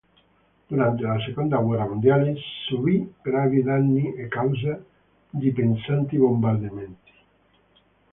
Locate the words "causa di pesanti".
4.29-6.17